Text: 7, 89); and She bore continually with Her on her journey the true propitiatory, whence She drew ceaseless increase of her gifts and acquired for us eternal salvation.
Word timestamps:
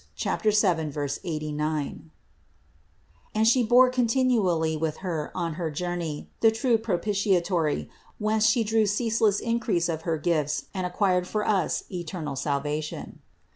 7, 0.15 0.93
89); 1.23 2.09
and 3.35 3.47
She 3.47 3.61
bore 3.61 3.91
continually 3.91 4.75
with 4.75 4.97
Her 5.05 5.31
on 5.35 5.53
her 5.61 5.69
journey 5.69 6.27
the 6.39 6.49
true 6.49 6.79
propitiatory, 6.79 7.87
whence 8.17 8.47
She 8.47 8.63
drew 8.63 8.87
ceaseless 8.87 9.39
increase 9.39 9.87
of 9.89 10.01
her 10.01 10.17
gifts 10.17 10.65
and 10.73 10.87
acquired 10.87 11.27
for 11.27 11.47
us 11.47 11.83
eternal 11.91 12.35
salvation. 12.35 13.19